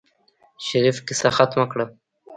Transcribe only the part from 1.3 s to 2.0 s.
ختمه کړه.